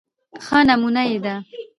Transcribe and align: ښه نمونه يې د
ښه 0.45 0.59
نمونه 0.67 1.01
يې 1.09 1.17
د 1.25 1.27